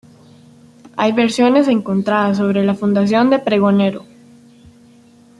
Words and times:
Hay 0.97 1.11
versiones 1.11 1.67
encontradas 1.67 2.37
sobre 2.37 2.63
la 2.65 2.73
fundación 2.73 3.29
de 3.29 3.37
Pregonero. 3.37 4.03